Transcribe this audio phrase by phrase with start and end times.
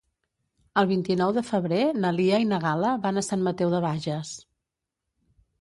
[0.81, 4.37] El vint-i-nou de febrer na Lia i na Gal·la van a Sant Mateu de Bages.